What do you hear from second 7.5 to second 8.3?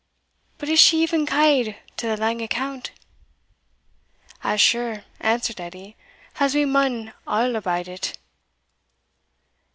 abide it."